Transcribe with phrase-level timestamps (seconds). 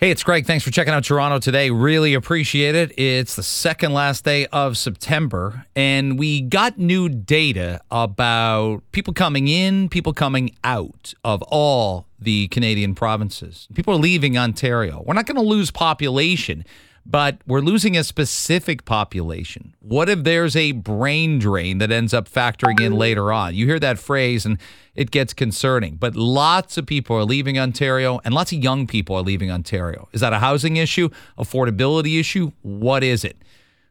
[0.00, 0.46] Hey, it's Greg.
[0.46, 1.70] Thanks for checking out Toronto today.
[1.70, 2.96] Really appreciate it.
[2.96, 9.48] It's the second last day of September, and we got new data about people coming
[9.48, 13.66] in, people coming out of all the Canadian provinces.
[13.74, 15.02] People are leaving Ontario.
[15.04, 16.64] We're not going to lose population
[17.06, 19.74] but we're losing a specific population.
[19.80, 23.54] What if there's a brain drain that ends up factoring in later on?
[23.54, 24.58] You hear that phrase and
[24.94, 25.96] it gets concerning.
[25.96, 30.08] But lots of people are leaving Ontario and lots of young people are leaving Ontario.
[30.12, 31.08] Is that a housing issue,
[31.38, 32.52] affordability issue?
[32.62, 33.36] What is it?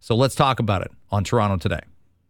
[0.00, 1.80] So let's talk about it on Toronto today.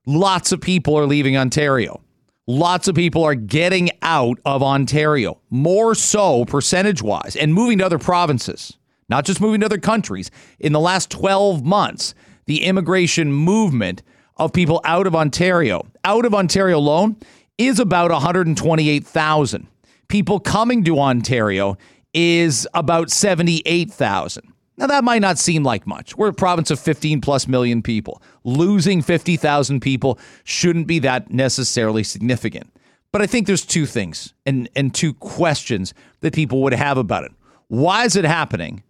[0.07, 2.03] Lots of people are leaving Ontario.
[2.47, 7.87] Lots of people are getting out of Ontario, more so percentage wise, and moving to
[7.87, 8.77] other provinces
[9.09, 10.31] not just moving to other countries.
[10.59, 12.15] In the last 12 months,
[12.47, 14.03] the immigration movement
[14.37, 17.17] of people out of Ontario, out of Ontario alone,
[17.59, 19.67] is about 128,000.
[20.09, 21.77] People coming to Ontario
[22.13, 24.53] is about 78,000.
[24.77, 26.17] Now, that might not seem like much.
[26.17, 28.21] We're a province of 15 plus million people.
[28.43, 32.71] Losing 50,000 people shouldn't be that necessarily significant.
[33.13, 37.23] But I think there's two things and, and two questions that people would have about
[37.23, 37.31] it.
[37.69, 38.83] Why is it happening?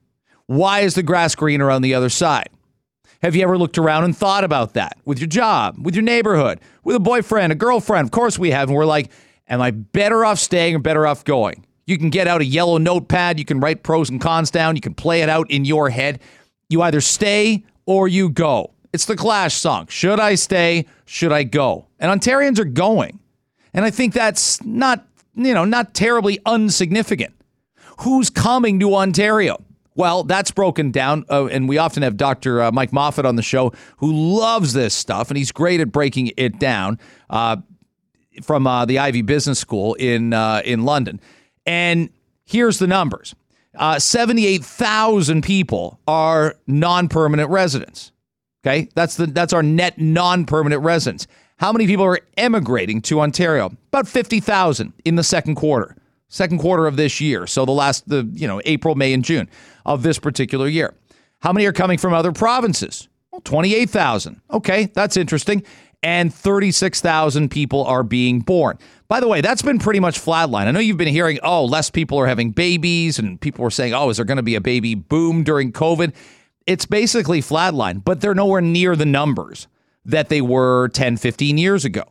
[0.47, 2.50] Why is the grass greener on the other side?
[3.23, 6.61] Have you ever looked around and thought about that with your job, with your neighborhood,
[6.83, 8.06] with a boyfriend, a girlfriend?
[8.06, 8.69] Of course we have.
[8.69, 9.11] And we're like,
[9.48, 11.64] am I better off staying or better off going?
[11.86, 13.39] You can get out a yellow notepad.
[13.39, 14.77] You can write pros and cons down.
[14.77, 16.20] You can play it out in your head.
[16.69, 18.73] You either stay or you go.
[18.92, 19.86] It's the Clash song.
[19.89, 20.86] Should I stay?
[21.06, 21.86] Should I go?
[21.98, 23.19] And Ontarians are going.
[23.73, 27.34] And I think that's not, you know, not terribly unsignificant.
[28.01, 29.62] Who's coming to Ontario?
[29.97, 32.62] Well, that's broken down, uh, and we often have Dr.
[32.62, 36.33] Uh, Mike Moffatt on the show who loves this stuff, and he's great at breaking
[36.36, 36.98] it down
[37.31, 37.59] uh,
[38.42, 41.20] from uh, the Ivey Business School in uh, in London.
[41.64, 42.11] And
[42.45, 43.36] here's the numbers:
[43.77, 48.11] uh, seventy-eight thousand people are non-permanent residents.
[48.67, 51.29] Okay, that's the that's our net non-permanent residents.
[51.58, 53.67] How many people are emigrating to Ontario?
[53.92, 55.95] About fifty thousand in the second quarter
[56.34, 57.46] second quarter of this year.
[57.46, 59.48] So the last, the you know, April, May, and June
[59.86, 60.95] of this particular year.
[61.40, 63.08] How many are coming from other provinces?
[63.30, 64.40] Well, 28,000.
[64.50, 65.62] Okay, that's interesting.
[66.02, 68.78] And 36,000 people are being born.
[69.08, 70.67] By the way, that's been pretty much flatline.
[70.67, 73.95] I know you've been hearing, oh, less people are having babies, and people were saying,
[73.95, 76.14] oh, is there going to be a baby boom during COVID?
[76.66, 79.68] It's basically flatline, but they're nowhere near the numbers
[80.05, 82.05] that they were 10, 15 years ago.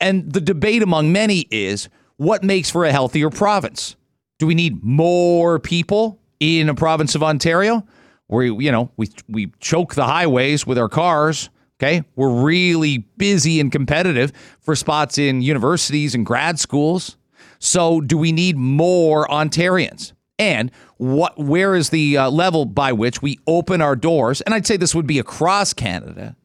[0.00, 1.88] And the debate among many is
[2.22, 3.96] what makes for a healthier province?
[4.38, 7.84] Do we need more people in a province of Ontario
[8.28, 11.50] where you know we we choke the highways with our cars?
[11.80, 17.16] Okay, we're really busy and competitive for spots in universities and grad schools.
[17.58, 20.12] So, do we need more Ontarians?
[20.38, 24.40] And what where is the uh, level by which we open our doors?
[24.42, 26.36] And I'd say this would be across Canada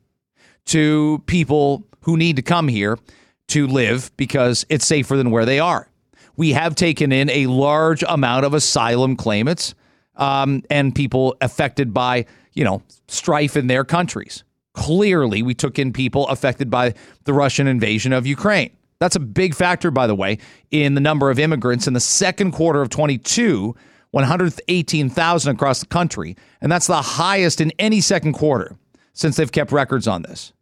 [0.66, 2.98] to people who need to come here
[3.48, 5.90] to live because it's safer than where they are.
[6.36, 9.74] We have taken in a large amount of asylum claimants
[10.16, 14.44] um, and people affected by, you know, strife in their countries.
[14.74, 16.94] Clearly, we took in people affected by
[17.24, 18.72] the Russian invasion of Ukraine.
[19.00, 20.40] That's a big factor, by the way,
[20.72, 23.76] in the number of immigrants in the second quarter of 22,
[24.12, 26.36] 118,000 across the country.
[26.62, 28.76] And that's the highest in any second quarter
[29.14, 30.54] since they've kept records on this.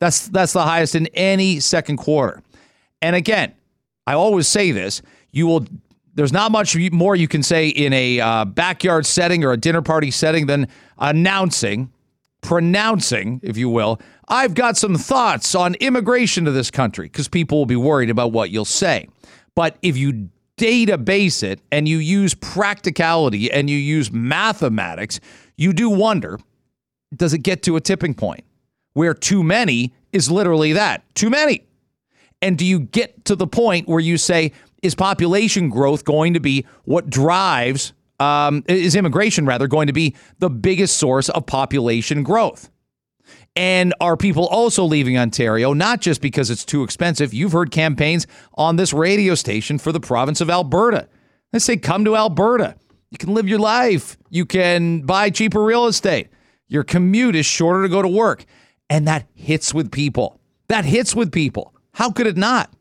[0.00, 2.42] That's that's the highest in any second quarter.
[3.02, 3.54] And again,
[4.06, 5.66] I always say this: you will.
[6.14, 9.82] There's not much more you can say in a uh, backyard setting or a dinner
[9.82, 10.66] party setting than
[10.98, 11.92] announcing,
[12.40, 17.58] pronouncing, if you will, I've got some thoughts on immigration to this country because people
[17.58, 19.06] will be worried about what you'll say.
[19.54, 25.20] But if you database it and you use practicality and you use mathematics,
[25.56, 26.38] you do wonder
[27.14, 28.44] does it get to a tipping point?
[28.98, 31.62] Where too many is literally that too many.
[32.42, 34.50] And do you get to the point where you say,
[34.82, 40.16] is population growth going to be what drives, um, is immigration rather going to be
[40.40, 42.70] the biggest source of population growth?
[43.54, 47.32] And are people also leaving Ontario, not just because it's too expensive?
[47.32, 51.08] You've heard campaigns on this radio station for the province of Alberta.
[51.52, 52.74] They say, come to Alberta.
[53.12, 54.18] You can live your life.
[54.28, 56.30] You can buy cheaper real estate.
[56.66, 58.44] Your commute is shorter to go to work.
[58.90, 60.40] And that hits with people.
[60.68, 61.74] That hits with people.
[61.92, 62.72] How could it not?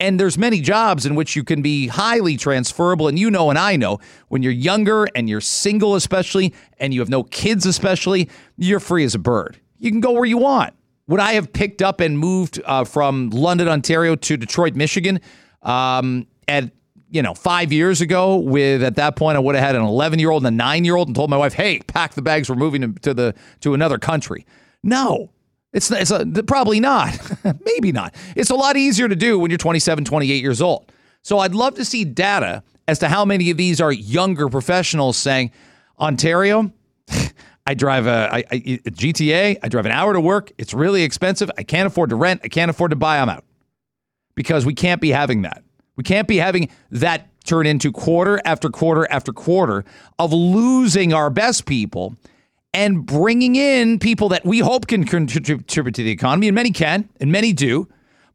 [0.00, 3.08] And there's many jobs in which you can be highly transferable.
[3.08, 7.00] And you know, and I know, when you're younger and you're single, especially, and you
[7.00, 9.58] have no kids, especially, you're free as a bird.
[9.78, 10.74] You can go where you want.
[11.08, 15.20] Would I have picked up and moved uh, from London, Ontario to Detroit, Michigan
[15.62, 16.70] um, at
[17.10, 20.18] you know, five years ago, with at that point I would have had an 11
[20.18, 22.50] year old and a nine year old, and told my wife, "Hey, pack the bags.
[22.50, 24.46] We're moving to the to another country."
[24.82, 25.30] No,
[25.72, 27.18] it's it's a, probably not.
[27.64, 28.14] Maybe not.
[28.34, 30.90] It's a lot easier to do when you're 27, 28 years old.
[31.22, 35.16] So I'd love to see data as to how many of these are younger professionals
[35.16, 35.52] saying,
[36.00, 36.72] Ontario,
[37.66, 40.52] I drive a, a, a GTA, I drive an hour to work.
[40.56, 41.50] It's really expensive.
[41.58, 42.40] I can't afford to rent.
[42.44, 43.18] I can't afford to buy.
[43.18, 43.44] I'm out.
[44.34, 45.62] Because we can't be having that.
[45.96, 49.84] We can't be having that turn into quarter after quarter after quarter
[50.18, 52.14] of losing our best people
[52.74, 57.08] and bringing in people that we hope can contribute to the economy, and many can,
[57.20, 57.88] and many do.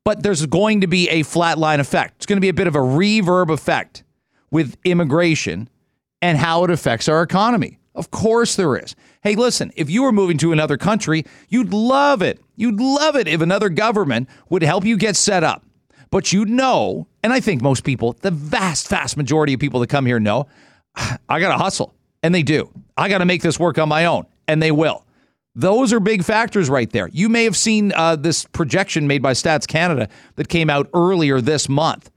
[0.03, 2.15] But there's going to be a flatline effect.
[2.17, 4.03] It's going to be a bit of a reverb effect
[4.51, 5.69] with immigration
[6.21, 7.79] and how it affects our economy.
[7.95, 8.95] Of course, there is.
[9.21, 12.39] Hey, listen, if you were moving to another country, you'd love it.
[12.55, 15.65] You'd love it if another government would help you get set up.
[16.09, 19.89] But you know, and I think most people, the vast, vast majority of people that
[19.89, 20.47] come here know,
[20.95, 21.93] I got to hustle.
[22.23, 22.71] And they do.
[22.97, 24.25] I got to make this work on my own.
[24.47, 25.05] And they will.
[25.55, 27.07] Those are big factors right there.
[27.09, 31.41] You may have seen uh, this projection made by Stats Canada that came out earlier
[31.41, 32.09] this month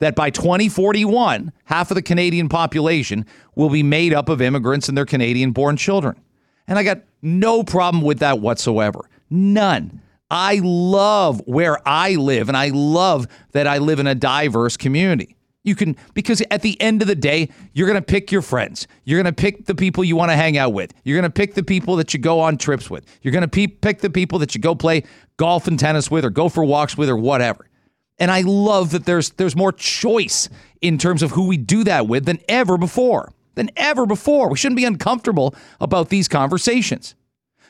[0.00, 4.98] that by 2041, half of the Canadian population will be made up of immigrants and
[4.98, 6.20] their Canadian born children.
[6.66, 9.08] And I got no problem with that whatsoever.
[9.28, 10.00] None.
[10.30, 15.36] I love where I live, and I love that I live in a diverse community.
[15.62, 18.86] You can, because at the end of the day, you're going to pick your friends.
[19.04, 20.94] You're going to pick the people you want to hang out with.
[21.04, 23.04] You're going to pick the people that you go on trips with.
[23.20, 25.04] You're going to pe- pick the people that you go play
[25.36, 27.68] golf and tennis with or go for walks with or whatever.
[28.18, 30.48] And I love that there's there's more choice
[30.80, 33.32] in terms of who we do that with than ever before.
[33.54, 34.48] Than ever before.
[34.48, 37.14] We shouldn't be uncomfortable about these conversations.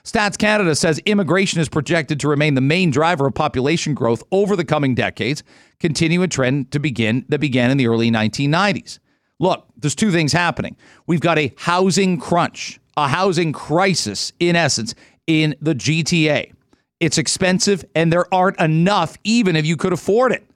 [0.05, 4.57] Stats Canada says immigration is projected to remain the main driver of population growth over
[4.57, 5.43] the coming decades,
[5.79, 8.99] continue a trend to begin that began in the early 1990s.
[9.39, 10.77] Look, there's two things happening.
[11.07, 14.95] We've got a housing crunch, a housing crisis in essence
[15.27, 16.53] in the GTA.
[16.99, 20.47] It's expensive and there aren't enough even if you could afford it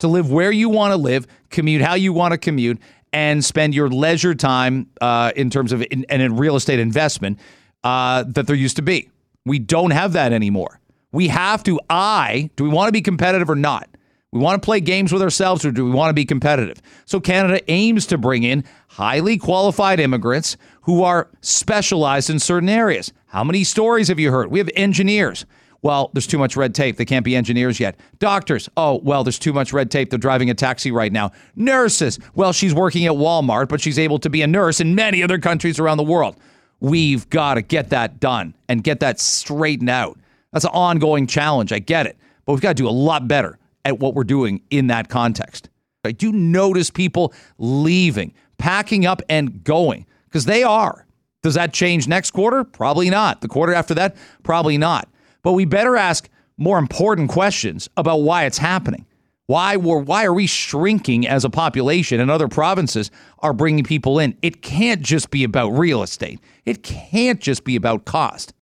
[0.00, 2.78] to live where you want to live, commute how you want to commute
[3.12, 7.38] and spend your leisure time uh, in terms of in, and in real estate investment
[7.84, 9.10] uh, that there used to be.
[9.44, 10.80] We don't have that anymore.
[11.12, 13.88] We have to, I, do we want to be competitive or not?
[14.32, 16.82] We want to play games with ourselves or do we want to be competitive?
[17.04, 23.12] So Canada aims to bring in highly qualified immigrants who are specialized in certain areas.
[23.26, 24.50] How many stories have you heard?
[24.50, 25.46] We have engineers.
[25.82, 26.96] Well, there's too much red tape.
[26.96, 27.96] They can't be engineers yet.
[28.18, 28.68] Doctors.
[28.76, 30.10] Oh, well, there's too much red tape.
[30.10, 31.30] They're driving a taxi right now.
[31.54, 32.18] Nurses.
[32.34, 35.38] Well, she's working at Walmart, but she's able to be a nurse in many other
[35.38, 36.36] countries around the world.
[36.80, 40.18] We've got to get that done and get that straightened out.
[40.52, 41.72] That's an ongoing challenge.
[41.72, 42.16] I get it.
[42.44, 45.68] But we've got to do a lot better at what we're doing in that context.
[46.04, 51.06] I do notice people leaving, packing up and going because they are.
[51.42, 52.64] Does that change next quarter?
[52.64, 53.40] Probably not.
[53.40, 54.16] The quarter after that?
[54.42, 55.08] Probably not.
[55.42, 59.06] But we better ask more important questions about why it's happening.
[59.46, 63.10] Why we're, why are we shrinking as a population and other provinces
[63.40, 64.36] are bringing people in?
[64.42, 66.40] It can't just be about real estate.
[66.64, 68.52] It can't just be about cost.